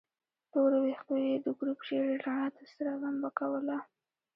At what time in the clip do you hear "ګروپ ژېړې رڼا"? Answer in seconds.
1.59-2.45